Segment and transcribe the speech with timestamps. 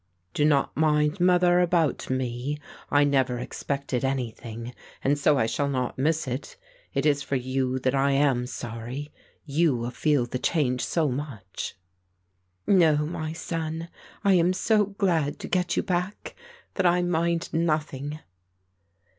[0.33, 2.57] "Do not mind, Mother, about me.
[2.89, 6.57] I never expected anything, and so I shall not miss it;
[6.91, 9.13] it is for you that I am sorry.
[9.45, 11.75] You will feel the change so much."
[12.65, 13.89] "No, my son.
[14.23, 16.35] I am so glad to get you back
[16.73, 18.21] that I mind nothing."